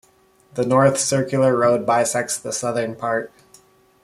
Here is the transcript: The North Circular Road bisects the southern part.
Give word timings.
The 0.55 0.65
North 0.65 0.97
Circular 0.99 1.55
Road 1.55 1.85
bisects 1.85 2.35
the 2.39 2.51
southern 2.51 2.95
part. 2.95 3.31